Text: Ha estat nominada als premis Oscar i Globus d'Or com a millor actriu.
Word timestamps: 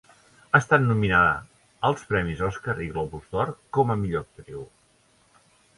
Ha 0.51 0.61
estat 0.61 0.83
nominada 0.85 1.35
als 1.91 2.07
premis 2.13 2.41
Oscar 2.49 2.77
i 2.87 2.91
Globus 2.97 3.31
d'Or 3.35 3.55
com 3.79 3.95
a 3.97 4.01
millor 4.03 4.27
actriu. 4.29 4.69